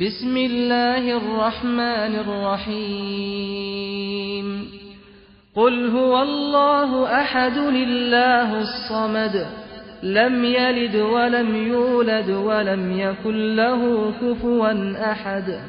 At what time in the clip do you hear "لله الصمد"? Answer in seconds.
7.58-9.46